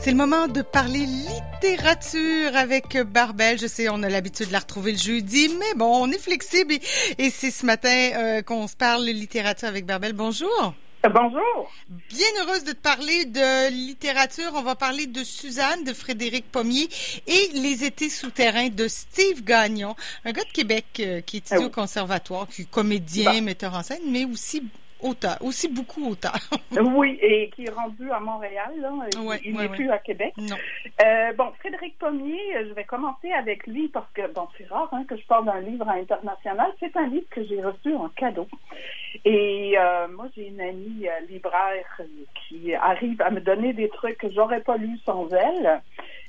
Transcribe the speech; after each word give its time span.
C'est 0.00 0.12
le 0.12 0.16
moment 0.16 0.46
de 0.46 0.62
parler 0.62 1.06
littérature 1.06 2.54
avec 2.54 2.96
Barbel. 2.98 3.58
Je 3.58 3.66
sais, 3.66 3.88
on 3.88 4.02
a 4.04 4.08
l'habitude 4.08 4.46
de 4.46 4.52
la 4.52 4.60
retrouver 4.60 4.92
le 4.92 4.98
jeudi, 4.98 5.48
mais 5.58 5.74
bon, 5.74 6.04
on 6.04 6.10
est 6.10 6.18
flexible 6.18 6.74
et, 7.18 7.30
c'est 7.30 7.50
ce 7.50 7.66
matin 7.66 8.10
euh, 8.14 8.42
qu'on 8.42 8.68
se 8.68 8.76
parle 8.76 9.04
littérature 9.04 9.66
avec 9.66 9.86
Barbel. 9.86 10.12
Bonjour. 10.12 10.74
Euh, 11.04 11.08
bonjour. 11.08 11.72
Bien 12.08 12.26
heureuse 12.40 12.64
de 12.64 12.72
te 12.72 12.80
parler 12.80 13.24
de 13.24 13.70
littérature. 13.70 14.52
On 14.54 14.62
va 14.62 14.76
parler 14.76 15.06
de 15.06 15.24
Suzanne, 15.24 15.82
de 15.84 15.92
Frédéric 15.92 16.50
Pommier 16.50 16.88
et 17.26 17.50
Les 17.54 17.84
étés 17.84 18.08
souterrains 18.08 18.68
de 18.68 18.86
Steve 18.86 19.42
Gagnon, 19.42 19.96
un 20.24 20.30
gars 20.30 20.44
de 20.44 20.52
Québec 20.52 20.86
euh, 21.00 21.20
qui 21.22 21.38
étudie 21.38 21.62
ah 21.62 21.66
au 21.66 21.70
conservatoire, 21.70 22.46
qui 22.46 22.62
est 22.62 22.70
comédien, 22.70 23.40
metteur 23.40 23.74
en 23.74 23.82
scène, 23.82 24.02
mais 24.06 24.24
aussi 24.24 24.62
autant, 25.00 25.36
aussi 25.40 25.68
beaucoup 25.68 26.10
autant. 26.10 26.32
oui, 26.72 27.18
et 27.22 27.50
qui 27.50 27.64
est 27.64 27.70
rendu 27.70 28.10
à 28.10 28.20
Montréal. 28.20 28.72
Là. 28.80 28.90
il 29.44 29.56
n'est 29.56 29.68
plus 29.68 29.90
à 29.90 29.98
Québec. 29.98 30.34
Non. 30.36 30.56
Euh, 31.04 31.32
bon, 31.34 31.52
Frédéric 31.60 31.98
Pommier, 31.98 32.38
je 32.68 32.72
vais 32.74 32.84
commencer 32.84 33.30
avec 33.32 33.66
lui 33.66 33.88
parce 33.88 34.10
que, 34.12 34.26
bon, 34.32 34.48
c'est 34.56 34.68
rare 34.68 34.88
hein, 34.92 35.04
que 35.08 35.16
je 35.16 35.26
parle 35.26 35.46
d'un 35.46 35.60
livre 35.60 35.88
international. 35.88 36.72
C'est 36.80 36.96
un 36.96 37.06
livre 37.06 37.26
que 37.30 37.44
j'ai 37.44 37.62
reçu 37.62 37.94
en 37.94 38.08
cadeau. 38.10 38.48
Et 39.24 39.74
euh, 39.78 40.08
moi, 40.08 40.26
j'ai 40.36 40.48
une 40.48 40.60
amie 40.60 41.08
euh, 41.08 41.26
libraire 41.28 42.00
qui 42.34 42.74
arrive 42.74 43.20
à 43.22 43.30
me 43.30 43.40
donner 43.40 43.72
des 43.72 43.88
trucs 43.88 44.18
que 44.18 44.30
j'aurais 44.30 44.60
pas 44.60 44.76
lus 44.76 44.98
sans 45.04 45.28
elle. 45.30 45.80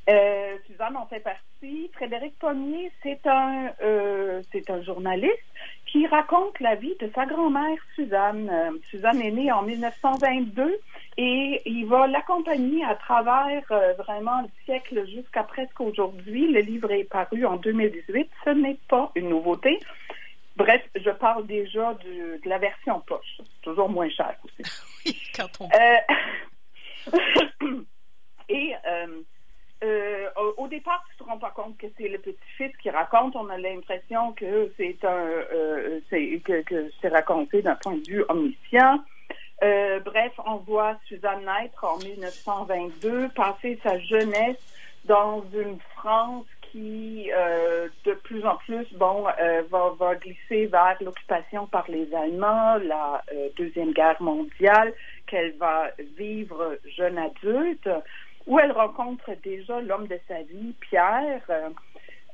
Euh, 0.09 0.57
Suzanne 0.65 0.97
en 0.97 1.05
fait 1.05 1.19
partie. 1.19 1.89
Frédéric 1.93 2.37
Pommier, 2.39 2.91
c'est 3.03 3.19
un, 3.27 3.71
euh, 3.83 4.41
c'est 4.51 4.69
un 4.69 4.81
journaliste 4.81 5.33
qui 5.91 6.07
raconte 6.07 6.59
la 6.59 6.75
vie 6.75 6.95
de 6.99 7.09
sa 7.15 7.25
grand-mère 7.25 7.77
Suzanne. 7.95 8.49
Euh, 8.49 8.77
Suzanne 8.89 9.21
est 9.21 9.31
née 9.31 9.49
en 9.51 9.63
1922 9.63 10.79
et 11.17 11.61
il 11.65 11.85
va 11.87 12.07
l'accompagner 12.07 12.85
à 12.85 12.95
travers 12.95 13.63
vraiment 13.97 14.41
le 14.41 14.49
siècle 14.65 15.05
jusqu'à 15.07 15.43
presque 15.43 15.79
aujourd'hui. 15.79 16.51
Le 16.51 16.61
livre 16.61 16.91
est 16.91 17.03
paru 17.03 17.45
en 17.45 17.57
2018. 17.57 18.29
Ce 18.45 18.49
n'est 18.51 18.79
pas 18.87 19.11
une 19.15 19.29
nouveauté. 19.29 19.79
Bref, 20.55 20.81
je 20.95 21.09
parle 21.09 21.45
déjà 21.47 21.93
de, 21.95 22.39
la 22.45 22.57
version 22.57 23.01
poche. 23.01 23.37
C'est 23.37 23.61
toujours 23.61 23.89
moins 23.89 24.09
cher 24.09 24.35
aussi. 24.43 24.63
oui, 25.05 25.17
quand 25.35 25.49
on... 25.61 25.69
et 28.49 28.73
euh, 29.81 30.29
au, 30.57 30.67
départ, 30.67 31.05
tu 31.09 31.17
te 31.17 31.23
rends 31.23 31.37
pas 31.37 31.51
compte 31.51 31.77
que 31.77 31.87
c'est 31.97 32.09
le 32.09 32.17
petit-fils 32.17 32.75
qui 32.77 32.89
raconte. 32.89 33.35
On 33.35 33.49
a 33.49 33.57
l'impression 33.57 34.33
que 34.33 34.71
c'est 34.75 34.97
un, 35.03 35.27
euh, 35.53 35.99
c'est, 36.09 36.41
que, 36.43 36.91
c'est 37.01 37.07
raconté 37.07 37.61
d'un 37.61 37.75
point 37.75 37.95
de 37.95 38.07
vue 38.07 38.23
omniscient. 38.27 38.99
Euh, 39.63 39.99
bref, 39.99 40.33
on 40.45 40.55
voit 40.57 40.97
Suzanne 41.05 41.45
naître 41.45 41.83
en 41.83 41.97
1922, 41.97 43.29
passer 43.29 43.79
sa 43.83 43.99
jeunesse 43.99 44.57
dans 45.05 45.43
une 45.53 45.79
France 45.95 46.45
qui, 46.71 47.31
euh, 47.33 47.87
de 48.05 48.13
plus 48.13 48.45
en 48.45 48.57
plus, 48.57 48.85
bon, 48.93 49.25
euh, 49.41 49.63
va, 49.69 49.93
va 49.97 50.15
glisser 50.15 50.67
vers 50.67 50.97
l'occupation 51.01 51.67
par 51.67 51.89
les 51.89 52.13
Allemands, 52.13 52.75
la 52.75 53.23
deuxième 53.57 53.91
guerre 53.91 54.21
mondiale, 54.21 54.93
qu'elle 55.25 55.55
va 55.57 55.89
vivre 56.17 56.77
jeune 56.95 57.17
adulte 57.17 57.89
où 58.49 58.59
elle 58.59 58.71
rencontre 58.71 59.29
déjà 59.43 59.79
l'homme 59.79 60.07
de 60.07 60.19
sa 60.27 60.41
vie, 60.41 60.73
Pierre, 60.81 61.43
euh, 61.51 61.69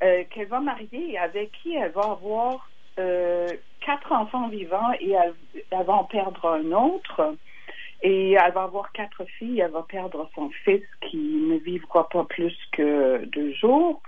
euh, 0.01 0.23
qu'elle 0.31 0.47
va 0.47 0.61
marier 0.61 1.17
avec 1.19 1.51
qui 1.51 1.75
elle 1.75 1.91
va 1.91 2.11
avoir 2.11 2.69
euh, 2.97 3.49
quatre 3.85 4.13
enfants 4.13 4.47
vivants 4.47 4.93
et 5.01 5.11
elle, 5.11 5.33
va 5.71 5.93
en 5.93 6.05
perdre 6.05 6.45
un 6.47 6.71
autre. 6.71 7.35
Et 8.01 8.31
elle 8.31 8.53
va 8.53 8.63
avoir 8.63 8.93
quatre 8.93 9.25
filles, 9.37 9.59
elle 9.59 9.71
va 9.71 9.83
perdre 9.83 10.29
son 10.35 10.49
fils 10.63 10.85
qui 11.01 11.17
ne 11.17 11.57
vivra 11.57 12.07
pas 12.07 12.23
plus 12.23 12.57
que 12.71 13.25
deux 13.25 13.53
jours. 13.53 14.01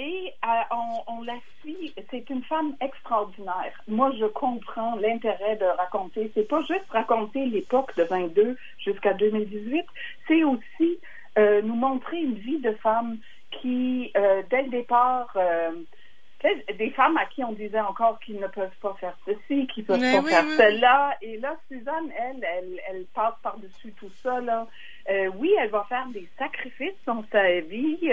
Et 0.00 0.32
euh, 0.46 1.02
on, 1.08 1.22
la 1.24 1.34
suit. 1.60 1.92
C'est 2.10 2.30
une 2.30 2.42
femme 2.44 2.74
extraordinaire. 2.80 3.82
Moi, 3.86 4.10
je 4.18 4.24
comprends 4.24 4.96
l'intérêt 4.96 5.56
de 5.56 5.66
raconter. 5.66 6.30
C'est 6.34 6.48
pas 6.48 6.60
juste 6.60 6.88
raconter 6.88 7.44
l'époque 7.44 7.94
de 7.98 8.04
22 8.04 8.56
jusqu'à 8.78 9.12
2018. 9.12 9.84
C'est 10.26 10.42
aussi 10.42 10.98
euh, 11.36 11.60
nous 11.60 11.74
montrer 11.74 12.16
une 12.16 12.36
vie 12.36 12.60
de 12.60 12.72
femme 12.82 13.18
qui, 13.60 14.10
euh, 14.16 14.42
dès 14.48 14.62
le 14.62 14.70
départ, 14.70 15.36
des 16.78 16.90
femmes 16.92 17.18
à 17.18 17.26
qui 17.26 17.44
on 17.44 17.52
disait 17.52 17.80
encore 17.80 18.18
qu'ils 18.20 18.40
ne 18.40 18.46
peuvent 18.46 18.70
pas 18.80 18.96
faire 18.98 19.18
ceci, 19.26 19.66
qu'ils 19.66 19.82
ne 19.82 19.88
peuvent 19.88 20.00
pas 20.00 20.30
faire 20.30 20.44
cela. 20.44 21.14
Et 21.20 21.36
là, 21.36 21.56
Suzanne, 21.68 22.10
elle, 22.18 22.42
elle, 22.42 22.80
elle 22.88 23.04
passe 23.12 23.34
par-dessus 23.42 23.92
tout 23.98 24.08
ça. 24.22 24.40
Là. 24.40 24.66
oui, 25.36 25.54
elle 25.60 25.68
va 25.68 25.84
faire 25.90 26.06
des 26.06 26.26
sacrifices 26.38 27.04
dans 27.04 27.22
sa 27.30 27.60
vie 27.60 28.10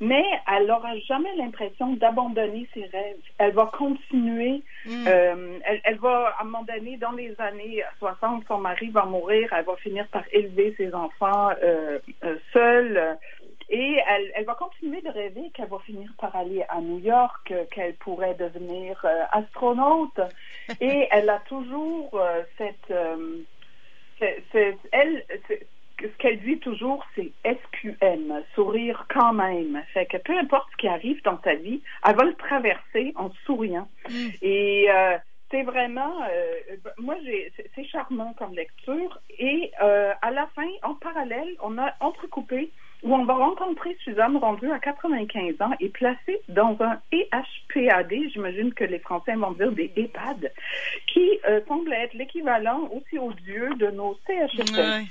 mais 0.00 0.24
elle 0.50 0.66
n'aura 0.66 0.96
jamais 1.00 1.34
l'impression 1.36 1.94
d'abandonner 1.94 2.68
ses 2.74 2.84
rêves. 2.86 3.16
Elle 3.38 3.52
va 3.52 3.66
continuer. 3.66 4.62
Hmm. 4.84 5.04
Euh, 5.06 5.58
elle, 5.84 5.98
va, 5.98 6.34
à 6.38 6.42
un 6.42 6.44
moment 6.44 6.64
donné, 6.64 6.96
dans 6.96 7.12
les 7.12 7.34
années 7.40 7.82
60, 7.98 8.44
son 8.46 8.58
mari 8.58 8.90
va 8.90 9.04
mourir. 9.04 9.52
Elle 9.52 9.64
va 9.64 9.76
finir 9.76 10.06
par 10.08 10.24
élever 10.32 10.74
ses 10.76 10.94
enfants 10.94 11.50
euh, 11.62 11.98
euh 12.24 12.36
seule. 12.52 13.18
Et 13.68 13.96
elle, 14.08 14.30
elle, 14.34 14.44
va 14.44 14.54
continuer 14.54 15.00
de 15.00 15.08
rêver 15.08 15.50
qu'elle 15.52 15.68
va 15.68 15.80
finir 15.80 16.08
par 16.20 16.36
aller 16.36 16.64
à 16.68 16.80
New 16.80 17.00
York, 17.00 17.52
qu'elle 17.72 17.94
pourrait 17.94 18.34
devenir 18.34 19.00
euh, 19.04 19.24
astronaute. 19.32 20.20
Et 20.80 21.08
elle 21.10 21.28
a 21.28 21.40
toujours 21.48 22.16
cette, 22.58 22.94
cette, 24.20 24.78
elle, 24.92 25.24
ce 26.00 26.18
qu'elle 26.18 26.40
dit 26.40 26.58
toujours, 26.58 27.04
c'est 27.14 27.30
SQM, 27.44 28.42
sourire 28.54 29.06
quand 29.08 29.32
même. 29.32 29.82
Fait 29.94 30.06
que 30.06 30.18
peu 30.18 30.36
importe 30.36 30.68
ce 30.72 30.76
qui 30.76 30.88
arrive 30.88 31.22
dans 31.22 31.36
ta 31.36 31.54
vie, 31.54 31.80
elle 32.06 32.16
va 32.16 32.24
le 32.24 32.34
traverser 32.34 33.12
en 33.16 33.30
souriant. 33.44 33.88
Mm. 34.08 34.28
Et 34.42 34.86
euh, 34.90 35.16
c'est 35.50 35.62
vraiment, 35.62 36.22
euh, 36.22 36.76
moi, 36.98 37.16
j'ai, 37.24 37.52
c'est 37.74 37.84
charmant 37.84 38.34
comme 38.38 38.54
lecture. 38.54 39.18
Et 39.38 39.70
euh, 39.82 40.12
à 40.22 40.30
la 40.30 40.46
fin, 40.54 40.68
en 40.82 40.94
parallèle, 40.94 41.56
on 41.62 41.78
a 41.78 41.94
entrecoupé 42.00 42.70
où 43.02 43.14
on 43.14 43.24
va 43.24 43.34
rencontrer 43.34 43.96
Suzanne 44.02 44.36
rendue 44.38 44.70
à 44.70 44.78
95 44.78 45.60
ans 45.60 45.72
et 45.80 45.90
placée 45.90 46.40
dans 46.48 46.76
un 46.80 46.98
EHPAD, 47.12 48.12
j'imagine 48.32 48.72
que 48.72 48.84
les 48.84 48.98
Français 48.98 49.34
vont 49.34 49.52
dire 49.52 49.70
des 49.70 49.92
EHPAD, 49.96 50.50
qui 51.06 51.38
semble 51.68 51.92
être 51.92 52.14
l'équivalent 52.14 52.88
aussi 52.90 53.18
odieux 53.18 53.68
de 53.76 53.90
nos 53.90 54.18
CHSL. 54.26 55.04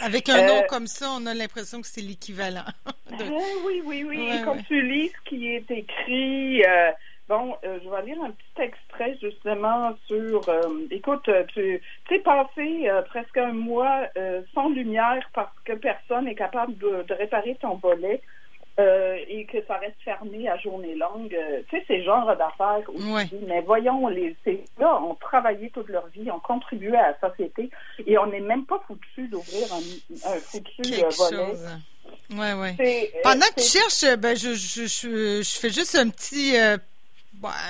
Avec 0.00 0.28
un 0.28 0.46
nom 0.46 0.62
euh, 0.62 0.66
comme 0.68 0.86
ça, 0.86 1.06
on 1.16 1.26
a 1.26 1.34
l'impression 1.34 1.80
que 1.80 1.86
c'est 1.86 2.00
l'équivalent. 2.00 2.64
Euh, 3.20 3.28
oui, 3.66 3.82
oui, 3.84 4.06
oui. 4.08 4.30
Et 4.32 4.42
quand 4.42 4.56
tu 4.66 4.80
lis 4.80 5.10
ce 5.10 5.28
qui 5.28 5.48
est 5.54 5.70
écrit, 5.70 6.64
euh, 6.64 6.90
bon, 7.28 7.54
je 7.62 7.86
vais 7.90 8.06
lire 8.06 8.22
un 8.22 8.30
petit 8.30 8.62
extrait 8.62 9.18
justement 9.20 9.94
sur. 10.06 10.40
écoute, 10.90 11.28
tu 11.52 11.82
es 12.10 12.18
passé 12.20 12.90
presque 13.10 13.36
un 13.36 13.52
mois 13.52 14.08
sans 14.54 14.70
lumière 14.70 15.28
parce 15.34 15.54
que 15.66 15.74
personne 15.74 16.24
n'est 16.24 16.34
capable 16.34 16.78
de, 16.78 17.04
de 17.06 17.12
réparer 17.12 17.58
ton 17.60 17.74
volet. 17.74 18.22
Euh, 18.80 19.18
et 19.28 19.44
que 19.44 19.58
ça 19.66 19.76
reste 19.76 20.00
fermé 20.02 20.48
à 20.48 20.56
journée 20.56 20.94
longue. 20.94 21.34
Euh, 21.34 21.60
tu 21.68 21.76
sais, 21.76 21.84
ces 21.86 22.02
genres 22.04 22.34
d'affaires 22.36 22.88
aussi. 22.88 23.36
Mais 23.46 23.60
voyons, 23.60 24.08
les, 24.08 24.34
ces 24.44 24.64
gars 24.80 24.98
ont 25.02 25.14
travaillé 25.16 25.68
toute 25.70 25.90
leur 25.90 26.06
vie, 26.06 26.30
ont 26.30 26.40
contribué 26.40 26.96
à 26.96 27.10
la 27.10 27.28
société 27.28 27.68
et 28.06 28.16
on 28.16 28.26
n'est 28.26 28.40
même 28.40 28.64
pas 28.64 28.82
foutu 28.86 29.28
d'ouvrir 29.28 29.66
un, 29.74 30.32
un 30.32 30.36
foutu 30.38 30.82
euh, 31.02 31.08
volet. 31.18 31.52
Ouais, 32.30 32.54
ouais. 32.54 33.12
Pendant 33.22 33.46
que 33.54 33.60
tu 33.60 33.78
cherches, 33.78 34.16
ben, 34.18 34.34
je, 34.34 34.54
je, 34.54 34.86
je, 34.86 35.42
je, 35.42 35.58
fais 35.60 35.68
juste 35.70 35.94
un 35.94 36.08
petit 36.08 36.56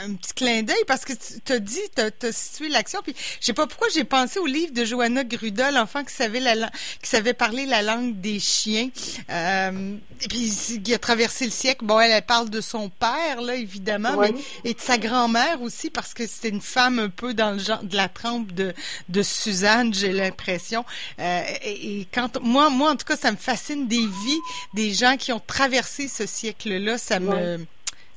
un 0.05 0.15
petit 0.15 0.35
clin 0.35 0.63
d'œil 0.63 0.85
parce 0.87 1.05
que 1.05 1.13
tu 1.13 1.53
as 1.53 1.59
dit, 1.59 1.81
tu 1.95 2.27
as, 2.27 2.33
situé 2.33 2.69
l'action. 2.69 3.01
Puis 3.03 3.15
je 3.41 3.47
sais 3.47 3.53
pas 3.53 3.67
pourquoi 3.67 3.89
j'ai 3.95 4.05
pensé 4.05 4.39
au 4.39 4.47
livre 4.47 4.73
de 4.73 4.85
Johanna 4.85 5.25
Gruda, 5.25 5.71
l'enfant 5.71 6.05
qui 6.05 6.15
savait 6.15 6.41
la 6.41 6.71
qui 7.03 7.09
savait 7.09 7.35
parler 7.35 7.67
la 7.67 7.83
langue 7.83 8.21
des 8.21 8.41
chiens. 8.41 8.91
Euh, 9.31 9.97
et 10.21 10.29
puis 10.29 10.81
qui 10.83 10.95
a 10.95 10.99
traversé 10.99 11.45
le 11.45 11.51
siècle. 11.51 11.85
Bon, 11.85 11.99
elle, 11.99 12.23
parle 12.23 12.51
de 12.51 12.61
son 12.61 12.89
père 12.89 13.41
là 13.41 13.55
évidemment, 13.55 14.17
mais 14.19 14.35
et 14.65 14.75
de 14.75 14.81
sa 14.81 14.99
grand-mère 14.99 15.61
aussi 15.63 15.91
parce 15.91 16.15
que 16.15 16.27
c'était 16.27 16.51
une 16.51 16.61
femme 16.61 16.99
un 16.99 17.09
peu 17.09 17.35
dans 17.35 17.53
le 17.53 17.59
genre 17.59 17.83
de 17.83 17.97
la 17.97 18.09
trempe 18.09 18.53
de 18.53 18.75
de 19.09 19.23
Suzanne, 19.23 19.93
j'ai 19.95 20.13
l'impression. 20.13 20.85
Euh, 21.19 21.43
et, 21.65 22.07
quand 22.13 22.41
moi 22.43 22.71
moi 22.71 22.91
en 22.91 22.97
tout 22.97 23.07
cas 23.07 23.17
ça 23.17 23.33
me 23.33 23.37
fascine 23.37 23.89
des 23.89 24.07
vies 24.07 24.41
des 24.75 24.93
gens 24.93 25.17
qui 25.17 25.33
ont 25.33 25.41
traversé 25.41 26.09
ce 26.09 26.27
siècle-là, 26.27 26.99
ça 26.99 27.21
me 27.21 27.65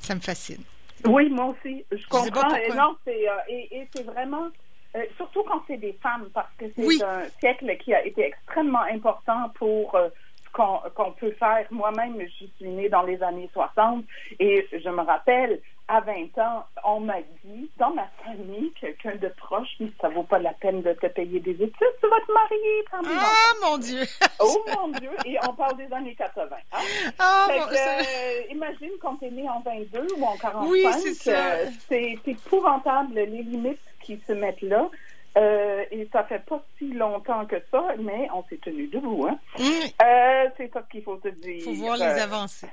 ça 0.02 0.16
me 0.16 0.20
fascine. 0.20 0.62
Oui, 1.08 1.30
moi 1.30 1.46
aussi. 1.48 1.86
Je 1.92 2.08
comprends. 2.08 2.56
Et 2.56 2.70
non, 2.70 2.96
c'est, 3.04 3.30
euh, 3.30 3.34
et, 3.50 3.88
c'est 3.94 4.04
vraiment, 4.04 4.50
euh, 4.96 5.04
surtout 5.18 5.44
quand 5.44 5.62
c'est 5.68 5.78
des 5.78 5.94
femmes, 6.02 6.30
parce 6.34 6.52
que 6.58 6.66
c'est 6.76 7.04
un 7.04 7.24
siècle 7.40 7.78
qui 7.78 7.94
a 7.94 8.06
été 8.06 8.26
extrêmement 8.26 8.84
important 8.92 9.50
pour 9.56 9.96
euh, 9.96 10.10
qu'on, 10.54 10.80
qu'on 10.96 11.12
peut 11.12 11.32
faire. 11.32 11.66
Moi-même, 11.72 12.18
je 12.22 12.46
suis 12.46 12.70
née 12.70 12.90
dans 12.90 13.04
les 13.04 13.22
années 13.22 13.50
60 13.54 14.06
et 14.40 14.68
je 14.72 14.90
me 14.90 15.02
rappelle, 15.02 15.62
à 15.88 16.02
20 16.02 16.38
ans, 16.40 16.66
on 16.84 17.00
m'a 17.02 17.22
dit, 17.44 17.70
dans 17.78 17.92
ma 17.92 18.08
famille, 18.24 18.72
quelqu'un 18.80 19.16
de 19.18 19.28
proche, 19.38 19.68
mais 19.80 19.92
ça 20.02 20.10
vaut 20.10 20.24
pas 20.24 20.40
la 20.40 20.54
peine 20.54 20.82
de 20.82 20.94
te 20.94 21.06
payer 21.08 21.40
des 21.40 21.52
études, 21.52 21.94
tu 22.02 22.08
vas 22.10 22.22
te 22.26 22.32
marier, 22.32 22.86
Ah, 22.92 23.54
mon 23.62 23.78
Dieu! 23.78 24.02
oh, 24.40 24.66
mon 24.80 24.88
Dieu! 25.00 25.12
Et 25.26 25.38
on 25.48 25.54
parle 25.54 25.78
des 25.78 25.92
années 25.94 26.16
80. 26.16 26.56
Hein? 26.74 26.78
Ah, 27.20 27.48
euh, 27.52 28.42
imagine 28.50 28.92
quand 29.00 29.18
tu 29.18 29.26
es 29.26 29.32
né 29.32 29.48
en 29.48 29.60
22 29.62 30.08
ou 30.18 30.24
en 30.26 30.36
45. 30.38 30.70
Oui, 30.70 30.86
c'est 31.14 31.36
euh, 31.36 31.66
c'est 31.88 32.18
épouvantable, 32.26 33.14
les 33.14 33.26
limites 33.28 33.80
qui 34.02 34.20
se 34.28 34.34
mettent 34.34 34.62
là. 34.62 34.90
Euh, 35.38 35.84
et 35.92 36.08
ça 36.12 36.24
fait 36.24 36.44
pas 36.46 36.64
si 36.78 36.94
longtemps 36.94 37.46
que 37.46 37.58
ça, 37.70 37.84
mais 38.00 38.28
on 38.34 38.44
s'est 38.46 38.60
tenu 38.64 38.88
debout. 38.88 39.28
Hein? 39.28 39.38
Mm. 39.60 40.50
c'est 40.58 40.72
ça 40.74 40.82
qu'il 40.90 41.04
faut 41.04 41.18
te 41.18 41.28
dire. 41.28 41.64
Faut 41.64 41.74
voir 41.74 41.98
les 41.98 42.06
avancées. 42.06 42.70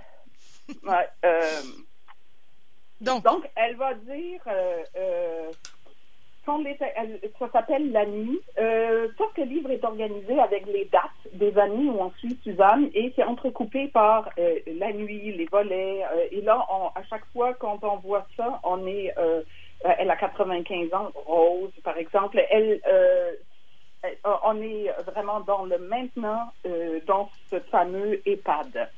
ouais, 0.84 1.08
donc, 3.02 3.48
elle 3.56 3.76
va 3.76 3.94
dire, 3.94 4.40
euh, 4.46 4.82
euh, 4.96 5.50
ça 7.38 7.48
s'appelle 7.52 7.90
La 7.90 8.06
Nuit. 8.06 8.40
Euh, 8.58 9.08
que 9.34 9.40
le 9.40 9.46
livre 9.46 9.70
est 9.70 9.82
organisé 9.82 10.38
avec 10.38 10.66
les 10.66 10.84
dates 10.86 11.32
des 11.32 11.56
années 11.58 11.88
où 11.88 12.00
on 12.00 12.10
suit 12.18 12.38
Suzanne 12.42 12.90
et 12.94 13.12
c'est 13.16 13.24
entrecoupé 13.24 13.88
par 13.88 14.28
euh, 14.38 14.58
la 14.78 14.92
nuit, 14.92 15.32
les 15.32 15.46
volets. 15.46 16.02
Et 16.30 16.42
là, 16.42 16.66
à 16.94 17.02
chaque 17.08 17.24
fois 17.32 17.54
quand 17.54 17.82
on 17.82 17.96
voit 17.96 18.26
ça, 18.36 18.60
on 18.62 18.86
est, 18.86 19.14
elle 19.84 20.10
a 20.10 20.16
95 20.16 20.92
ans, 20.92 21.10
Rose 21.14 21.72
par 21.82 21.96
exemple, 21.96 22.44
elle, 22.50 22.80
on 24.44 24.60
est 24.60 24.90
vraiment 25.06 25.40
dans 25.40 25.64
le 25.64 25.78
maintenant, 25.78 26.52
dans 27.06 27.30
ce 27.50 27.58
fameux 27.70 28.20
EHPAD. 28.26 28.90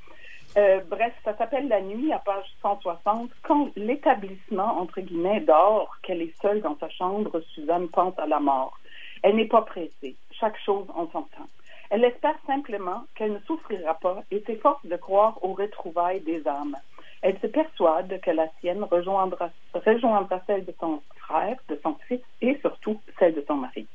Euh, 0.56 0.80
bref, 0.88 1.12
ça 1.24 1.36
s'appelle 1.36 1.66
La 1.66 1.80
nuit 1.80 2.12
à 2.12 2.20
page 2.20 2.46
160. 2.62 3.30
Quand 3.42 3.70
l'établissement, 3.74 4.78
entre 4.78 5.00
guillemets, 5.00 5.40
dort, 5.40 5.96
qu'elle 6.02 6.22
est 6.22 6.40
seule 6.40 6.60
dans 6.60 6.76
sa 6.78 6.88
chambre, 6.90 7.40
Suzanne 7.54 7.88
pense 7.88 8.16
à 8.18 8.26
la 8.26 8.38
mort. 8.38 8.78
Elle 9.22 9.36
n'est 9.36 9.48
pas 9.48 9.62
pressée. 9.62 10.14
Chaque 10.30 10.58
chose 10.64 10.86
en 10.94 11.06
son 11.10 11.22
temps. 11.22 11.48
Elle 11.90 12.04
espère 12.04 12.36
simplement 12.46 13.04
qu'elle 13.14 13.32
ne 13.32 13.38
souffrira 13.40 13.94
pas 13.94 14.22
et 14.30 14.42
s'efforce 14.46 14.84
de 14.86 14.96
croire 14.96 15.38
aux 15.42 15.54
retrouvailles 15.54 16.20
des 16.20 16.46
âmes. 16.46 16.76
Elle 17.22 17.38
se 17.40 17.46
persuade 17.46 18.20
que 18.20 18.30
la 18.30 18.48
sienne 18.60 18.84
rejoindra, 18.84 19.50
rejoindra 19.74 20.40
celle 20.46 20.64
de 20.64 20.74
son 20.78 21.02
frère, 21.16 21.56
de 21.68 21.80
son 21.82 21.96
fils 22.06 22.20
et 22.42 22.56
surtout 22.60 23.00
celle 23.18 23.34
de 23.34 23.44
son 23.46 23.56
mari. 23.56 23.86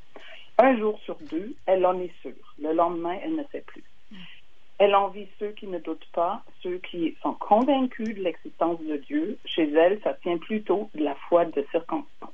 Un 0.57 0.77
jour 0.77 0.99
sur 1.05 1.15
deux, 1.29 1.53
elle 1.67 1.85
en 1.85 1.97
est 1.99 2.13
sûre. 2.21 2.55
Le 2.61 2.73
lendemain, 2.73 3.17
elle 3.23 3.35
ne 3.35 3.43
sait 3.51 3.63
plus. 3.65 3.83
Elle 4.79 4.95
envie 4.95 5.27
ceux 5.39 5.51
qui 5.51 5.67
ne 5.67 5.77
doutent 5.77 6.09
pas, 6.13 6.41
ceux 6.63 6.77
qui 6.77 7.15
sont 7.21 7.33
convaincus 7.33 8.15
de 8.15 8.23
l'existence 8.23 8.79
de 8.79 8.95
Dieu. 8.95 9.37
Chez 9.45 9.69
elle, 9.73 9.99
ça 10.03 10.13
tient 10.13 10.37
plutôt 10.37 10.89
de 10.95 11.03
la 11.03 11.15
foi 11.15 11.43
de 11.43 11.65
circonstance. 11.69 12.31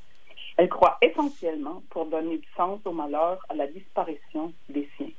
Elle 0.58 0.70
croit 0.70 0.98
essentiellement 1.02 1.82
pour 1.90 2.06
donner 2.06 2.38
du 2.38 2.48
sens 2.56 2.80
au 2.86 2.92
malheur, 2.92 3.44
à 3.50 3.56
la 3.56 3.66
disparition 3.66 4.54
des 4.70 4.88
siens. 4.96 5.10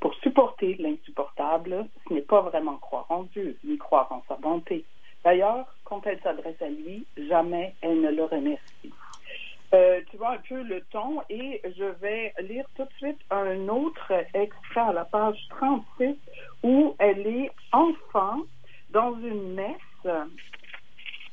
Pour 0.00 0.14
supporter 0.16 0.74
l'insupportable, 0.74 1.86
ce 2.06 2.14
n'est 2.14 2.20
pas 2.20 2.42
vraiment 2.42 2.76
croire 2.76 3.06
en 3.08 3.22
Dieu, 3.22 3.56
ni 3.64 3.78
croire 3.78 4.12
en 4.12 4.22
sa 4.28 4.36
bonté. 4.36 4.84
D'ailleurs, 5.24 5.66
quand 5.84 6.06
elle 6.06 6.20
s'adresse 6.20 6.60
à 6.60 6.68
lui, 6.68 7.06
jamais 7.16 7.74
elle 7.80 8.02
ne 8.02 8.10
le 8.10 8.24
remercie. 8.24 8.92
Euh, 9.74 10.00
tu 10.10 10.16
vois 10.16 10.34
un 10.34 10.38
peu 10.48 10.62
le 10.62 10.80
ton 10.92 11.22
et 11.28 11.60
je 11.76 11.84
vais 12.00 12.32
lire 12.40 12.66
tout 12.76 12.84
de 12.84 12.92
suite 12.98 13.18
un 13.30 13.66
autre 13.68 14.12
extrait 14.32 14.80
à 14.80 14.92
la 14.92 15.04
page 15.04 15.38
36 15.50 16.16
où 16.62 16.94
elle 16.98 17.26
est 17.26 17.50
enfant 17.72 18.42
dans 18.90 19.14
une 19.20 19.54
messe 19.54 20.14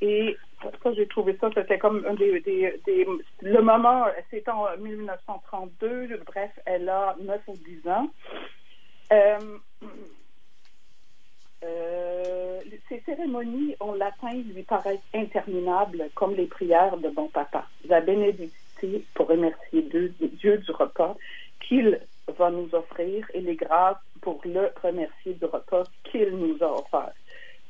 et 0.02 0.36
ça 0.82 0.94
j'ai 0.94 1.08
trouvé 1.08 1.38
ça 1.40 1.50
c'était 1.54 1.78
comme 1.78 2.06
le 2.06 3.62
moment 3.62 4.06
c'est 4.32 4.48
en 4.50 4.66
1932 4.78 6.22
bref 6.26 6.52
elle 6.66 6.90
a 6.90 7.16
9 7.22 7.42
ou 7.48 7.58
10 7.58 7.90
ans 7.90 8.10
euh, 9.12 9.58
euh, 11.64 12.60
ces 12.90 13.02
cérémonies 13.06 13.76
en 13.80 13.94
latin 13.94 14.34
lui 14.54 14.64
paraissent 14.64 15.00
interminables, 15.14 16.10
comme 16.16 16.36
les 16.36 16.48
prières 16.48 16.98
de 16.98 17.10
bon 17.10 17.28
papa. 17.28 17.68
La 17.88 18.02
bénédicité 18.02 19.06
pour 19.14 19.28
remercier 19.28 19.84
Dieu, 19.84 20.14
Dieu 20.20 20.58
du 20.58 20.72
repas 20.72 21.16
qu'il 21.62 22.00
va 22.38 22.52
nous 22.52 22.70
offrir 22.74 23.26
et 23.34 23.42
les 23.42 23.56
grâces 23.56 23.98
pour 24.24 24.42
le 24.46 24.72
remercier 24.82 25.34
du 25.34 25.46
repas 25.46 25.84
qu'il 26.06 26.30
nous 26.30 26.58
a 26.64 26.72
offert. 26.80 27.12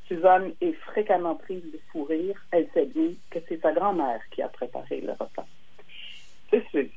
Suzanne 0.08 0.54
est 0.62 0.74
fréquemment 0.74 1.36
prise 1.36 1.64
de 1.64 1.80
fou 1.92 2.04
rire. 2.04 2.40
Elle 2.52 2.68
sait 2.74 2.86
bien 2.86 3.12
que 3.32 3.40
c'est 3.50 3.60
sa 3.62 3.74
grand-mère 3.74 4.22
qui 4.32 4.42
a 4.44 4.48
préparé 4.48 5.02
le 5.02 5.12
repas. 5.12 5.46
C'est 6.52 6.90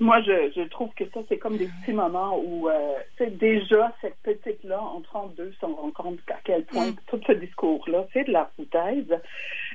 moi, 0.00 0.20
je, 0.22 0.50
je, 0.56 0.62
trouve 0.68 0.92
que 0.94 1.04
ça, 1.14 1.20
c'est 1.28 1.38
comme 1.38 1.56
des 1.56 1.68
petits 1.68 1.92
moments 1.92 2.36
où, 2.36 2.68
euh, 2.68 2.94
c'est 3.18 3.38
déjà, 3.38 3.94
cette 4.00 4.16
petite-là, 4.24 4.80
en 4.80 5.00
32, 5.00 5.52
se 5.60 5.64
rend 5.64 5.92
compte 5.92 6.18
à 6.28 6.40
quel 6.42 6.64
point 6.64 6.90
mm. 6.90 6.96
tout 7.06 7.20
ce 7.24 7.32
discours-là, 7.32 8.06
c'est 8.12 8.24
de 8.24 8.32
la 8.32 8.50
foutaise. 8.56 9.14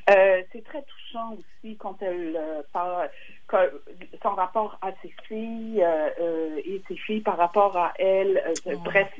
Euh, 0.09 0.41
c'est 0.53 0.63
très 0.63 0.83
touchant 0.83 1.33
aussi 1.33 1.75
quand 1.75 1.97
elle 2.01 2.37
euh, 2.37 2.61
parle, 2.71 3.09
son 4.23 4.29
rapport 4.29 4.77
à 4.81 4.91
ses 5.01 5.13
filles 5.27 5.83
euh, 5.83 6.09
euh, 6.21 6.61
et 6.65 6.81
ses 6.87 6.95
filles 6.95 7.21
par 7.21 7.37
rapport 7.37 7.75
à 7.75 7.93
elle. 7.99 8.41
Bref, 8.85 9.11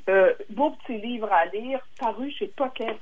beau 0.49 0.71
petit 0.71 0.97
livre 0.99 1.31
à 1.31 1.45
lire, 1.45 1.85
paru 1.99 2.31
chez 2.31 2.47
Pocket. 2.47 2.97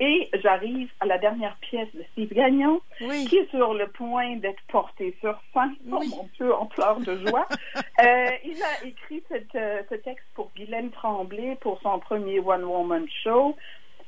Et 0.00 0.28
j'arrive 0.42 0.90
à 0.98 1.06
la 1.06 1.18
dernière 1.18 1.56
pièce 1.58 1.88
de 1.94 2.02
Steve 2.12 2.34
Gagnon, 2.34 2.80
qui 2.98 3.36
est 3.36 3.48
sur 3.50 3.74
le 3.74 3.86
point 3.86 4.36
d'être 4.36 4.60
porté 4.68 5.16
sur 5.20 5.38
scène. 5.52 5.76
Oh 5.90 6.02
mon 6.04 6.28
Dieu, 6.36 6.52
en 6.52 6.66
pleurs 6.66 6.98
de 6.98 7.16
joie. 7.24 7.46
euh, 7.76 8.30
il 8.44 8.60
a 8.60 8.86
écrit 8.86 9.22
cette, 9.28 9.52
ce 9.52 9.94
texte 9.94 10.26
pour 10.34 10.50
Guylaine 10.56 10.90
Tremblay 10.90 11.56
pour 11.60 11.80
son 11.80 12.00
premier 12.00 12.40
One 12.40 12.64
Woman 12.64 13.06
Show. 13.22 13.56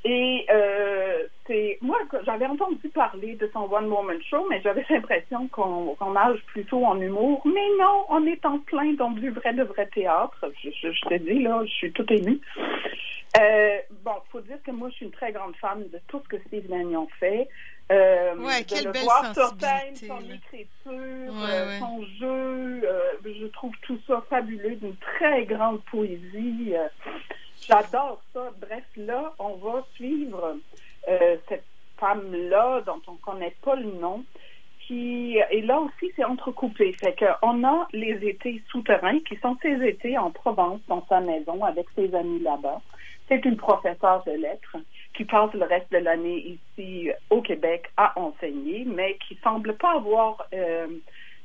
Et 0.05 0.46
euh, 0.50 1.26
c'est 1.47 1.79
moi, 1.81 1.99
j'avais 2.25 2.47
entendu 2.47 2.89
parler 2.89 3.35
de 3.35 3.51
son 3.53 3.71
One 3.71 3.89
Woman 3.89 4.21
Show, 4.23 4.47
mais 4.49 4.61
j'avais 4.63 4.85
l'impression 4.91 5.49
qu'on 5.49 6.11
nage 6.13 6.41
plutôt 6.47 6.85
en 6.85 7.01
humour. 7.01 7.43
Mais 7.45 7.69
non, 7.79 8.07
on 8.09 8.27
est 8.27 8.45
en 8.45 8.59
plein 8.59 8.93
dans 8.95 9.11
du 9.11 9.31
vrai 9.31 9.53
de 9.53 9.63
vrai 9.63 9.87
théâtre. 9.87 10.45
Je, 10.63 10.71
je, 10.71 11.09
te 11.09 11.15
dis 11.15 11.43
là, 11.43 11.63
je 11.65 11.71
suis 11.71 11.93
tout 11.93 12.07
émue. 12.13 12.41
Euh, 13.39 13.79
bon, 14.05 14.13
faut 14.31 14.41
dire 14.41 14.59
que 14.65 14.71
moi, 14.71 14.89
je 14.91 14.95
suis 14.97 15.07
une 15.07 15.13
très 15.13 15.33
grande 15.33 15.57
fan 15.57 15.83
de 15.93 16.01
tout 16.09 16.21
ce 16.25 16.29
que 16.29 16.43
Steve 16.47 16.71
Lanyon 16.71 17.09
fait. 17.21 17.49
Euh, 17.93 18.35
ouais, 18.39 18.63
de 18.63 18.69
quelle 18.69 18.85
le 18.87 18.93
belle 18.93 19.03
voir 19.03 19.33
sur 19.33 19.55
scène, 19.61 19.95
son 19.95 20.21
écriture, 20.21 20.67
euh, 20.87 21.79
son 21.79 22.03
jeu, 22.19 22.83
euh, 22.85 23.13
je 23.25 23.47
trouve 23.47 23.73
tout 23.83 23.99
ça 24.09 24.25
fabuleux, 24.29 24.75
d'une 24.77 24.97
très 24.97 25.45
grande 25.45 25.81
poésie. 25.85 26.73
Euh, 26.75 26.89
J'adore 27.69 28.21
ça. 28.33 28.53
Bref, 28.61 28.85
là, 28.97 29.35
on 29.38 29.55
va 29.57 29.85
suivre 29.95 30.57
euh, 31.09 31.37
cette 31.49 31.65
femme-là 31.99 32.83
dont 32.83 33.01
on 33.07 33.13
ne 33.13 33.19
connaît 33.19 33.55
pas 33.63 33.77
le 33.77 33.91
nom. 33.93 34.25
Qui, 34.81 35.39
et 35.51 35.63
là 35.63 35.81
aussi, 35.81 36.13
c'est 36.15 36.25
entrecoupé. 36.25 36.93
Fait 36.93 37.17
qu'on 37.19 37.65
a 37.65 37.89
les 37.93 38.25
étés 38.29 38.63
souterrains 38.71 39.19
qui 39.21 39.37
sont 39.39 39.57
ses 39.61 39.85
étés 39.85 40.17
en 40.17 40.31
Provence, 40.31 40.81
dans 40.87 41.05
sa 41.09 41.21
maison, 41.21 41.65
avec 41.65 41.87
ses 41.97 42.15
amis 42.15 42.39
là-bas. 42.39 42.81
C'est 43.29 43.45
une 43.45 43.57
professeure 43.57 44.23
de 44.25 44.31
lettres 44.31 44.77
qui 45.15 45.25
passe 45.25 45.53
le 45.55 45.65
reste 45.65 45.91
de 45.91 45.99
l'année 45.99 46.59
ici 46.79 47.11
au 47.31 47.43
Québec 47.43 47.91
à 47.97 48.17
enseigner, 48.17 48.85
mais 48.87 49.19
qui 49.27 49.37
semble 49.43 49.75
pas 49.75 49.97
avoir 49.97 50.47
euh, 50.55 50.87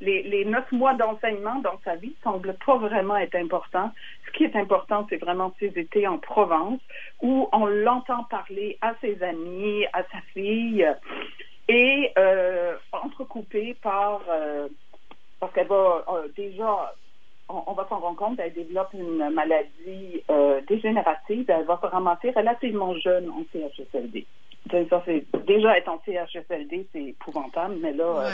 les, 0.01 0.45
neuf 0.45 0.71
mois 0.71 0.93
d'enseignement 0.93 1.59
dans 1.59 1.79
sa 1.83 1.95
vie 1.95 2.15
semblent 2.23 2.55
pas 2.65 2.77
vraiment 2.77 3.17
être 3.17 3.35
importants. 3.35 3.91
Ce 4.31 4.37
qui 4.37 4.43
est 4.45 4.55
important, 4.55 5.05
c'est 5.09 5.17
vraiment 5.17 5.53
ses 5.59 5.73
étés 5.77 6.07
en 6.07 6.17
Provence, 6.17 6.79
où 7.21 7.49
on 7.51 7.65
l'entend 7.65 8.23
parler 8.25 8.77
à 8.81 8.93
ses 9.01 9.21
amis, 9.21 9.85
à 9.91 10.03
sa 10.03 10.21
fille, 10.33 10.87
et 11.67 12.11
euh, 12.17 12.75
entrecoupé 12.91 13.75
par, 13.81 14.21
euh, 14.29 14.67
parce 15.39 15.53
qu'elle 15.53 15.67
va 15.67 16.05
euh, 16.09 16.27
déjà, 16.35 16.93
on, 17.49 17.73
va 17.73 17.85
s'en 17.89 17.99
rendre 17.99 18.17
compte, 18.17 18.39
elle 18.39 18.53
développe 18.53 18.93
une 18.93 19.29
maladie 19.31 20.23
euh, 20.29 20.61
dégénérative, 20.67 21.45
elle 21.49 21.65
va 21.65 21.79
se 21.81 21.87
ramasser 21.87 22.31
relativement 22.31 22.95
jeune 22.95 23.29
en 23.29 23.43
CHSLD. 23.51 24.25
Ça, 24.71 25.03
déjà 25.45 25.77
être 25.77 25.89
en 25.89 25.99
CHSLD, 26.05 26.87
c'est 26.93 27.03
épouvantable, 27.03 27.75
mais 27.81 27.93
là, 27.93 28.29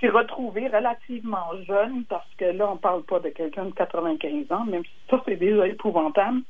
s'est 0.00 0.08
retrouvé 0.08 0.68
relativement 0.68 1.50
jeune, 1.66 2.04
parce 2.08 2.28
que 2.38 2.46
là, 2.46 2.70
on 2.72 2.76
parle 2.76 3.02
pas 3.02 3.20
de 3.20 3.28
quelqu'un 3.28 3.66
de 3.66 3.72
95 3.72 4.50
ans, 4.52 4.64
même 4.64 4.84
si 4.84 4.90
ça, 5.10 5.22
c'est 5.26 5.36
déjà 5.36 5.66
épouvantable. 5.66 6.40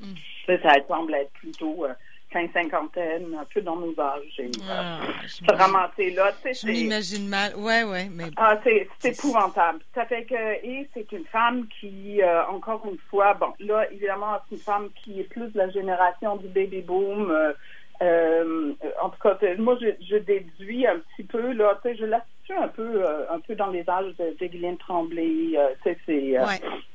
Mm. 0.00 0.14
Ça, 0.46 0.54
semble 0.88 1.14
être 1.14 1.32
plutôt 1.32 1.84
euh, 1.84 1.94
fin 2.34 2.46
cinquantaine, 2.52 3.34
un 3.40 3.44
peu 3.52 3.60
dans 3.62 3.76
nos 3.76 3.94
âges. 3.98 4.38
Et, 4.38 4.46
euh, 4.46 4.70
ah, 4.70 4.98
se 5.26 5.52
ramasser 5.52 6.10
là, 6.10 6.32
tu 6.42 6.52
sais. 6.52 6.66
Je 6.66 6.72
m'imagine 6.72 7.28
mal. 7.28 7.54
Ouais, 7.56 7.84
ouais, 7.84 8.08
mais. 8.10 8.24
Ah, 8.36 8.58
c'est, 8.64 8.88
épouvantable. 9.04 9.80
Ça 9.94 10.04
fait 10.06 10.24
que, 10.24 10.66
et 10.66 10.88
c'est 10.92 11.10
une 11.12 11.24
femme 11.26 11.66
qui, 11.80 12.20
euh, 12.22 12.44
encore 12.48 12.84
une 12.90 12.98
fois, 13.10 13.34
bon, 13.34 13.52
là, 13.60 13.90
évidemment, 13.92 14.38
c'est 14.48 14.56
une 14.56 14.60
femme 14.60 14.88
qui 15.02 15.20
est 15.20 15.24
plus 15.24 15.48
de 15.52 15.58
la 15.58 15.70
génération 15.70 16.36
du 16.36 16.48
baby 16.48 16.82
boom, 16.82 17.32
Euh, 18.02 18.72
en 19.00 19.10
tout 19.10 19.20
cas, 19.22 19.38
moi, 19.58 19.76
je, 19.80 20.16
déduis 20.16 20.86
un 20.86 20.98
petit 20.98 21.24
peu, 21.24 21.52
là, 21.52 21.78
je 21.84 22.04
la 22.04 22.24
situe 22.40 22.58
un 22.58 22.68
peu, 22.68 23.04
euh, 23.04 23.30
un 23.30 23.38
peu 23.38 23.54
dans 23.54 23.68
les 23.68 23.88
âges 23.88 24.14
de, 24.18 24.36
de 24.40 24.76
Tremblay. 24.78 25.56
Euh, 25.56 25.68
c'est 25.84 26.36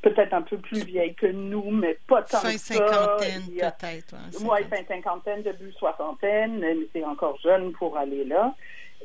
peut-être 0.01 0.33
un 0.33 0.41
peu 0.41 0.57
plus 0.57 0.83
vieille 0.83 1.15
que 1.15 1.27
nous, 1.27 1.71
mais 1.71 1.97
pas 2.07 2.21
tant 2.23 2.39
fin 2.39 2.57
cinquantaine, 2.57 3.43
peut-être. 3.47 4.15
Oui, 4.41 4.59
fin 4.69 4.83
cinquantaine, 4.87 5.41
début 5.41 5.71
soixantaine, 5.73 6.59
mais 6.59 6.75
c'est 6.93 7.03
encore 7.03 7.39
jeune 7.41 7.71
pour 7.73 7.97
aller 7.97 8.25
là. 8.25 8.53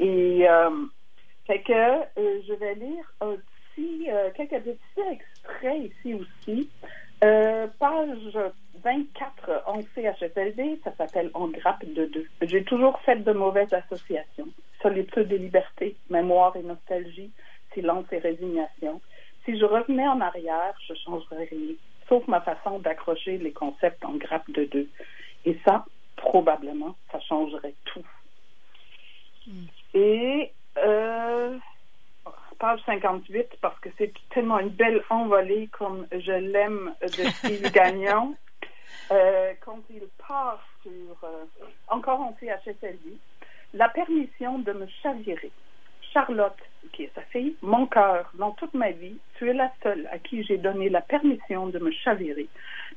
Et 0.00 0.46
fait 1.46 1.60
que 1.60 1.72
je 2.16 2.54
vais 2.54 2.74
lire 2.74 3.12
un 3.20 3.36
petit, 3.74 4.08
quelques 4.34 4.62
petits 4.62 5.00
extraits 5.10 5.92
ici 5.92 6.14
aussi. 6.14 6.70
page 7.20 8.52
24 8.84 9.62
en 9.66 9.80
CHSLD, 9.94 10.80
ça 10.84 10.92
s'appelle 10.96 11.30
En 11.34 11.48
grappe 11.48 11.84
de 11.84 12.04
deux. 12.06 12.28
J'ai 12.46 12.64
toujours 12.64 12.98
fait 13.00 13.16
de 13.16 13.32
mauvaises 13.32 13.72
associations. 13.72 14.48
Solitude 14.82 15.32
et 15.32 15.38
liberté, 15.38 15.96
mémoire 16.10 16.56
et 16.56 16.62
nostalgie, 16.62 17.30
silence 17.72 18.04
et 18.12 18.18
résignation. 18.18 19.00
Si 19.44 19.58
je 19.58 19.64
revenais 19.64 20.06
en 20.08 20.20
arrière, 20.20 20.74
je 20.88 20.94
changerais 20.94 21.44
rien, 21.50 21.74
sauf 22.08 22.26
ma 22.28 22.40
façon 22.40 22.78
d'accrocher 22.78 23.38
les 23.38 23.52
concepts 23.52 24.04
en 24.04 24.14
grappe 24.14 24.50
de 24.50 24.64
deux. 24.64 24.88
Et 25.44 25.58
ça, 25.64 25.84
probablement, 26.16 26.96
ça 27.12 27.20
changerait 27.20 27.74
tout. 27.84 28.04
Hmm. 29.46 29.66
Et 29.94 30.52
euh, 30.78 31.58
page 32.58 32.80
58, 32.86 33.58
parce 33.60 33.78
que 33.80 33.90
c'est 33.98 34.12
tellement 34.30 34.58
une 34.58 34.70
belle 34.70 35.02
envolée 35.10 35.68
comme 35.72 36.06
je 36.12 36.32
l'aime 36.32 36.94
de 37.02 37.08
Steve 37.08 37.70
Gagnon. 37.72 38.34
Euh, 39.11 39.52
quand 39.61 39.80
il 39.90 40.02
part 40.26 40.66
sur, 40.82 40.90
euh, 41.25 41.44
encore 41.88 42.20
en 42.20 42.34
CHSLD, 42.40 43.18
la 43.75 43.88
permission 43.88 44.58
de 44.58 44.73
me 44.73 44.87
chavirer. 45.02 45.50
Charlotte, 46.12 46.56
qui 46.92 47.04
est 47.04 47.14
sa 47.14 47.23
fille, 47.23 47.56
mon 47.61 47.87
cœur, 47.87 48.30
dans 48.34 48.52
toute 48.52 48.73
ma 48.73 48.92
vie, 48.92 49.18
tu 49.37 49.50
es 49.50 49.52
la 49.52 49.73
seule 49.82 50.08
à 50.12 50.18
qui 50.18 50.44
j'ai 50.44 50.58
donné 50.58 50.88
la 50.88 51.00
permission 51.00 51.66
de 51.66 51.78
me 51.80 51.90
chavirer. 51.90 52.49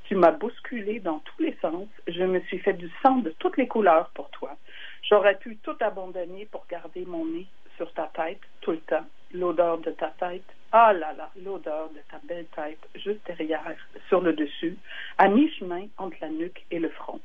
Tu 0.03 0.15
m'as 0.15 0.31
bousculé 0.31 0.99
dans 0.99 1.19
tous 1.19 1.41
les 1.41 1.57
sens. 1.61 1.87
Je 2.07 2.23
me 2.23 2.39
suis 2.41 2.59
fait 2.59 2.73
du 2.73 2.89
sang 3.01 3.17
de 3.17 3.31
toutes 3.39 3.57
les 3.57 3.67
couleurs 3.67 4.11
pour 4.13 4.29
toi. 4.29 4.55
J'aurais 5.01 5.37
pu 5.37 5.57
tout 5.57 5.75
abandonner 5.79 6.45
pour 6.51 6.65
garder 6.69 7.05
mon 7.05 7.25
nez 7.25 7.47
sur 7.75 7.91
ta 7.93 8.09
tête 8.15 8.39
tout 8.61 8.71
le 8.71 8.79
temps, 8.81 9.05
l'odeur 9.33 9.77
de 9.79 9.91
ta 9.91 10.07
tête, 10.19 10.45
ah 10.71 10.93
là 10.93 11.13
là, 11.13 11.29
l'odeur 11.43 11.89
de 11.89 11.99
ta 12.11 12.19
belle 12.27 12.45
tête 12.55 12.79
juste 12.95 13.25
derrière, 13.25 13.75
sur 14.07 14.21
le 14.21 14.33
dessus, 14.33 14.77
à 15.17 15.27
mi-chemin 15.27 15.87
entre 15.97 16.17
la 16.21 16.29
nuque 16.29 16.65
et 16.71 16.79
le 16.79 16.89
front. 16.89 17.21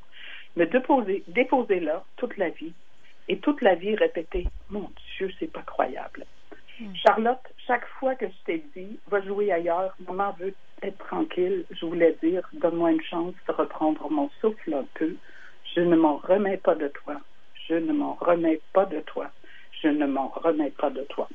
Me 0.56 0.66
déposer, 0.66 1.24
déposer 1.28 1.80
là 1.80 2.04
toute 2.16 2.36
la 2.36 2.50
vie, 2.50 2.72
et 3.28 3.38
toute 3.38 3.60
la 3.62 3.74
vie 3.74 3.94
répéter 3.94 4.46
Mon 4.70 4.90
Dieu, 5.16 5.30
c'est 5.38 5.50
pas 5.50 5.62
croyable. 5.62 6.24
Hmm. 6.80 6.94
Charlotte, 6.94 7.52
chaque 7.66 7.86
fois 7.98 8.14
que 8.14 8.26
je 8.26 8.44
t'ai 8.44 8.64
dit 8.76 8.98
Va 9.08 9.20
jouer 9.22 9.52
ailleurs, 9.52 9.94
maman 10.06 10.32
veut 10.38 10.54
être 10.82 10.98
tranquille, 10.98 11.64
je 11.70 11.86
voulais 11.86 12.16
dire 12.22 12.48
Donne-moi 12.54 12.92
une 12.92 13.02
chance 13.02 13.34
de 13.46 13.52
reprendre 13.52 14.10
mon 14.10 14.30
souffle 14.40 14.74
un 14.74 14.86
peu. 14.94 15.14
Je 15.74 15.80
ne 15.80 15.96
m'en 15.96 16.16
remets 16.16 16.58
pas 16.58 16.74
de 16.74 16.88
toi. 16.88 17.16
Je 17.68 17.74
ne 17.74 17.92
m'en 17.92 18.14
remets 18.14 18.60
pas 18.72 18.86
de 18.86 19.00
toi. 19.00 19.30
Je 19.82 19.88
ne 19.88 20.06
m'en 20.06 20.28
remets 20.28 20.70
pas 20.70 20.90
de 20.90 21.02
toi. 21.10 21.28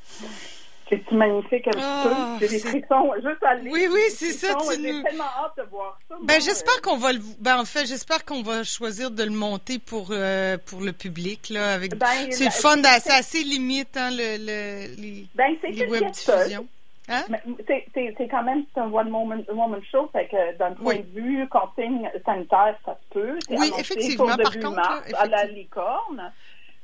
C'est 0.90 1.12
magnifique 1.12 1.68
un 1.68 1.72
petit 1.72 1.80
peu. 1.80 2.14
Ah, 2.16 2.38
J'ai 2.40 2.48
des 2.48 2.60
frissons 2.60 3.12
juste 3.16 3.44
à 3.44 3.56
lire. 3.56 3.74
Oui, 3.74 3.88
oui, 3.92 4.00
c'est 4.10 4.32
ça. 4.32 4.56
J'ai 4.70 4.82
tellement 5.04 5.26
hâte 5.26 5.58
de 5.58 5.64
voir 5.64 6.00
ça. 6.08 6.16
Ben, 6.24 6.40
j'espère 6.40 6.82
qu'on 6.82 6.96
va 6.98 7.12
le. 7.12 7.20
Ben, 7.40 7.60
en 7.60 7.66
fait, 7.66 7.86
j'espère 7.86 8.24
qu'on 8.24 8.42
va 8.42 8.64
choisir 8.64 9.12
de 9.12 9.24
le 9.24 9.32
monter 9.32 9.80
pour, 9.80 10.08
euh, 10.12 10.58
pour 10.66 10.80
le 10.80 10.94
public. 10.94 11.50
Là, 11.50 11.74
avec... 11.74 11.98
Ben, 11.98 12.32
c'est 12.32 12.46
le 12.46 12.52
fun, 12.52 12.82
c'est 13.02 13.12
assez 13.12 13.44
limite, 13.44 13.98
hein, 13.98 14.12
le, 14.12 14.38
le, 14.38 15.02
les, 15.02 15.28
ben, 15.36 15.58
les 15.70 15.88
web 15.88 16.10
diffusions. 16.10 16.68
Hein? 17.10 17.24
C'est 17.68 18.28
quand 18.30 18.44
même 18.44 18.66
un 18.76 18.92
one 18.92 19.10
moment, 19.10 19.36
moment 19.54 19.78
show, 19.90 20.10
fait 20.12 20.28
que 20.28 20.58
d'un 20.58 20.72
point 20.74 20.98
de 20.98 21.20
vue 21.20 21.48
consigne 21.50 22.10
sanitaire, 22.26 22.76
ça 22.86 22.98
se 22.98 23.14
peut. 23.14 23.38
Oui, 23.50 23.72
effectivement. 23.78 24.36
Par 24.38 24.54
contre, 24.54 24.72
mars, 24.76 25.14
à 25.18 25.26
la 25.26 25.46
licorne. 25.46 26.32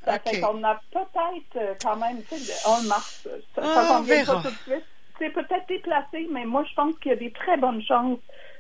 Ça 0.05 0.19
fait 0.19 0.41
qu'on 0.41 0.63
a 0.63 0.81
peut-être 0.91 1.55
euh, 1.55 1.73
quand 1.81 1.95
même, 1.95 2.21
tu 2.23 2.37
sais, 2.37 2.53
un 2.67 2.81
mars. 2.83 3.27
Ça, 3.55 3.61
ah, 3.63 3.97
on 3.99 4.03
verra. 4.03 4.41
tout 4.41 4.49
de 4.49 4.71
suite. 4.71 4.85
C'est 5.19 5.29
peut-être 5.29 5.67
déplacé, 5.67 6.27
mais 6.31 6.45
moi, 6.45 6.65
je 6.69 6.73
pense 6.75 6.95
qu'il 6.99 7.11
y 7.11 7.13
a 7.13 7.17
des 7.17 7.31
très 7.31 7.55
bonnes 7.57 7.81
chances 7.83 8.19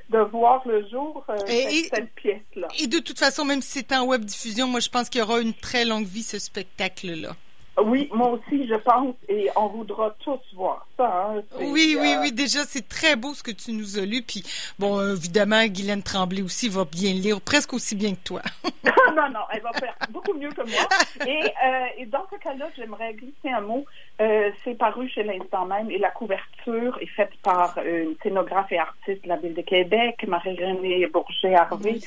de 0.09 0.19
voir 0.19 0.61
le 0.67 0.87
jour 0.89 1.25
euh, 1.29 1.35
cette, 1.89 2.13
pièce-là. 2.15 2.67
Et 2.79 2.87
de 2.87 2.99
toute 2.99 3.17
façon, 3.19 3.43
même 3.45 3.61
si 3.61 3.79
c'est 3.79 3.91
en 3.93 4.05
web 4.05 4.23
diffusion, 4.23 4.67
moi, 4.67 4.79
je 4.79 4.89
pense 4.89 5.09
qu'il 5.09 5.19
y 5.19 5.23
aura 5.23 5.39
une 5.41 5.53
très 5.53 5.85
longue 5.85 6.05
vie, 6.05 6.23
ce 6.23 6.39
spectacle-là. 6.39 7.35
Oui, 7.81 8.07
moi 8.13 8.29
aussi, 8.29 8.67
je 8.67 8.75
pense, 8.75 9.15
et 9.27 9.49
on 9.55 9.67
voudra 9.67 10.15
tous 10.19 10.39
voir 10.53 10.85
ça. 10.95 11.31
Hein. 11.31 11.41
Oui, 11.59 11.97
oui, 11.99 12.13
euh, 12.13 12.21
oui, 12.21 12.31
déjà, 12.31 12.63
c'est 12.65 12.87
très 12.87 13.15
beau 13.15 13.33
ce 13.33 13.41
que 13.41 13.49
tu 13.49 13.73
nous 13.73 13.97
as 13.97 14.05
lu. 14.05 14.21
Puis, 14.21 14.43
bon, 14.77 15.01
évidemment, 15.15 15.65
Guylaine 15.65 16.03
Tremblay 16.03 16.43
aussi 16.43 16.69
va 16.69 16.85
bien 16.85 17.13
lire, 17.13 17.41
presque 17.41 17.73
aussi 17.73 17.95
bien 17.95 18.11
que 18.13 18.23
toi. 18.23 18.41
non, 19.15 19.29
non, 19.29 19.39
elle 19.51 19.61
va 19.61 19.73
faire 19.73 19.95
beaucoup 20.11 20.33
mieux 20.33 20.51
que 20.51 20.61
moi. 20.61 20.87
Et, 21.27 21.45
euh, 21.45 21.85
et 21.97 22.05
dans 22.05 22.25
ce 22.31 22.37
cas-là, 22.37 22.67
j'aimerais 22.75 23.13
glisser 23.13 23.49
un 23.49 23.61
mot. 23.61 23.85
Euh, 24.21 24.51
c'est 24.63 24.75
paru 24.75 25.09
chez 25.09 25.23
l'instant 25.23 25.65
même 25.65 25.89
et 25.89 25.97
la 25.97 26.11
couverture 26.11 26.97
est 27.01 27.07
faite 27.07 27.31
par 27.41 27.77
une 27.79 28.15
scénographe 28.21 28.71
et 28.71 28.77
artiste 28.77 29.23
de 29.23 29.29
la 29.29 29.37
Ville 29.37 29.55
de 29.55 29.61
Québec, 29.61 30.23
Marie-Renée 30.27 31.07
Bourget-Harvey. 31.07 31.99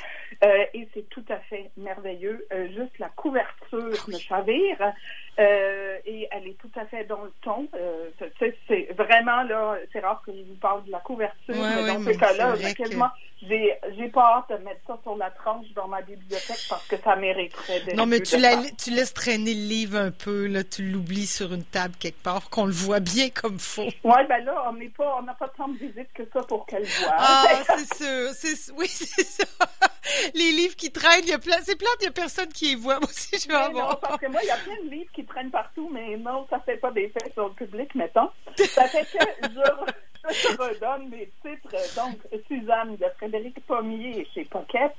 et 0.75 0.89
c'est 0.95 1.09
tout 1.09 1.25
à 1.29 1.39
fait 1.39 1.71
merveilleux. 1.77 2.47
juste 2.77 2.99
la 2.99 3.09
couverture 3.09 4.09
me 4.09 4.19
chavire. 4.19 4.93
Euh, 5.39 5.99
et 6.07 6.27
elle 6.31 6.49
est 6.49 6.57
tout 6.59 6.71
à 6.77 6.87
fait 6.87 7.05
dans 7.05 7.23
le 7.23 7.33
ton. 7.43 7.69
Euh, 7.75 8.09
c'est 8.39 8.89
vraiment 8.97 9.43
là, 9.43 9.77
c'est 9.93 10.01
rare 10.01 10.23
que 10.25 10.33
je 10.33 10.43
vous 10.49 10.55
parle 10.55 10.85
de 10.87 10.91
la 10.91 11.01
couverture, 11.01 11.55
mais 11.55 11.87
dans 11.87 12.03
ce 12.03 12.19
cas-là, 12.19 12.55
quasiment, 12.75 13.11
j'ai 13.43 14.09
pas 14.09 14.37
hâte 14.49 14.59
de 14.59 14.65
mettre 14.65 14.81
ça 14.87 14.99
sur 15.03 15.17
la 15.17 15.31
tranche 15.31 15.67
dans 15.75 15.89
ma 15.89 16.01
bibliothèque 16.01 16.65
parce 16.69 16.87
que 16.87 16.97
ça 16.97 17.17
mériterait 17.17 17.81
d'être. 17.81 17.97
Non, 17.97 18.07
mais 18.07 18.21
tu, 18.21 18.39
la, 18.39 18.57
tu 18.79 18.91
laisses 18.91 19.13
traîner 19.13 19.53
le 19.53 19.69
livre 19.69 19.99
un 19.99 20.11
peu, 20.11 20.47
là, 20.47 20.65
tu 20.65 20.83
l'oublies 20.83 21.27
sur 21.27 21.53
une 21.53 21.65
table 21.65 21.95
quelque 22.01 22.23
part, 22.23 22.49
qu'on 22.49 22.65
le 22.65 22.73
voit 22.73 23.01
bien 23.01 23.29
comme 23.29 23.59
faux. 23.59 23.89
Oui, 24.05 24.21
ben 24.29 24.45
là, 24.45 24.65
on 24.69 24.73
n'est 24.75 24.89
pas, 24.89 25.17
on 25.19 25.23
n'a 25.23 25.35
pas 25.35 25.49
tant 25.49 25.69
de 25.69 25.77
visite 25.77 26.13
que 26.15 26.23
ça 26.33 26.43
pour 26.45 26.67
qu'elle 26.67 26.85
voit. 26.85 27.15
Ah, 27.19 27.45
c'est 27.77 27.95
sûr, 27.95 28.31
c'est, 28.33 28.73
oui, 28.73 28.87
c'est 28.89 29.25
ça. 29.25 29.45
Les 30.35 30.53
livres 30.53 30.77
qui 30.77 30.91
traînent, 30.91 31.25
il 31.25 31.31
y 31.31 31.35
a 31.35 31.39
plein, 31.39 31.57
c'est 31.63 31.77
plein, 31.77 31.91
il 32.01 32.05
y 32.05 32.09
a 32.09 32.13
personne 32.13 32.49
qui 32.49 32.71
les 32.71 32.77
voit. 32.77 32.99
Moi 33.01 33.09
aussi, 33.09 33.39
je 33.39 33.49
vais 33.49 33.55
avoir. 33.55 34.01
parce 34.01 34.21
que 34.21 34.27
moi, 34.29 34.41
il 34.43 34.47
y 34.47 34.51
a 34.51 34.57
plein 34.57 34.83
de 34.83 34.91
livres 34.91 35.11
qui 35.13 35.25
traînent 35.25 35.51
partout, 35.51 35.91
mais 35.93 36.17
non, 36.17 36.47
ça 36.49 36.61
fait 36.61 36.77
pas 36.77 36.91
d'effet 36.91 37.31
sur 37.35 37.49
le 37.49 37.53
public, 37.55 37.95
mettons. 37.95 38.31
Ça 38.57 38.89
fait 38.89 39.05
que 39.05 39.19
je, 39.43 39.61
je 40.31 40.57
redonne 40.57 41.09
mes 41.09 41.31
titres. 41.43 41.77
Donc, 41.97 42.17
Suzanne 42.49 42.97
de 42.97 43.07
Frédéric 43.17 43.65
Pommier 43.67 44.27
chez 44.35 44.45
Pocket, 44.45 44.95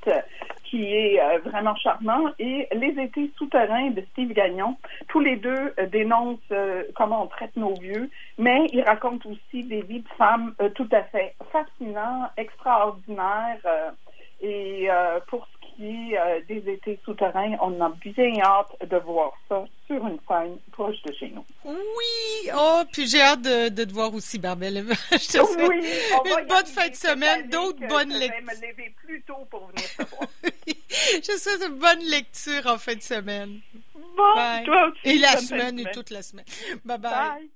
qui 0.64 0.94
est 0.94 1.20
euh, 1.20 1.38
vraiment 1.44 1.74
charmant, 1.76 2.30
et 2.38 2.68
Les 2.72 2.94
étés 3.02 3.30
souterrains 3.36 3.90
de 3.90 4.02
Steve 4.12 4.32
Gagnon. 4.32 4.76
Tous 5.08 5.20
les 5.20 5.36
deux 5.36 5.74
euh, 5.78 5.86
dénoncent 5.86 6.38
euh, 6.52 6.84
comment 6.94 7.24
on 7.24 7.26
traite 7.26 7.56
nos 7.56 7.74
vieux, 7.74 8.10
mais 8.38 8.66
ils 8.72 8.82
racontent 8.82 9.28
aussi 9.28 9.64
des 9.64 9.82
vies 9.82 10.02
de 10.02 10.08
femmes 10.16 10.54
tout 10.74 10.88
à 10.92 11.02
fait 11.04 11.34
fascinantes, 11.52 12.30
extraordinaires. 12.36 13.58
et 14.40 14.88
pour 15.28 15.46
ce 15.46 15.76
qui 15.76 16.14
est 16.14 16.42
des 16.46 16.72
étés 16.72 16.98
souterrains, 17.04 17.56
on 17.60 17.80
a 17.80 17.90
bien 18.00 18.40
hâte 18.40 18.76
de 18.88 18.96
voir 18.98 19.32
ça 19.48 19.64
sur 19.88 20.06
une 20.06 20.18
scène 20.28 20.58
proche 20.70 21.02
de 21.02 21.12
chez 21.14 21.30
nous. 21.30 21.44
Oui! 21.64 22.50
Oh, 22.54 22.82
puis 22.92 23.08
j'ai 23.08 23.20
hâte 23.20 23.42
de, 23.42 23.68
de, 23.70 23.84
te 23.84 23.92
voir 23.92 24.14
aussi, 24.14 24.38
Barbelle. 24.38 24.84
Je 25.12 25.16
te 25.16 25.44
souhaite 25.44 25.68
oui, 25.68 25.80
une 26.40 26.46
bonne 26.46 26.66
fin 26.66 26.88
de 26.88 26.94
semaine, 26.94 27.48
d'autres 27.48 27.84
bonnes 27.88 28.12
lectures. 28.12 28.38
Je 28.40 28.46
vais 28.46 28.66
me 28.66 28.72
lever 28.72 28.94
plus 29.02 29.22
tôt 29.22 29.46
pour 29.50 29.66
venir 29.66 29.88
te 29.96 30.04
voir. 30.10 30.28
je 30.46 31.38
souhaite 31.38 31.62
une 31.66 31.78
bonne 31.78 32.04
lecture 32.04 32.66
en 32.66 32.78
fin 32.78 32.94
de 32.94 33.02
semaine. 33.02 33.60
Bon, 33.94 34.64
toi 34.64 34.90
aussi. 34.90 35.14
Et 35.14 35.18
la 35.18 35.36
semaine, 35.38 35.80
et 35.80 35.90
toute 35.92 36.10
la 36.10 36.22
semaine. 36.22 36.46
bye. 36.84 36.98
bye. 36.98 37.50